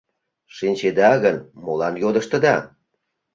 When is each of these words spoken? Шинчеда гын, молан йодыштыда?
Шинчеда 0.55 1.11
гын, 1.23 1.37
молан 1.63 1.93
йодыштыда? 2.03 2.55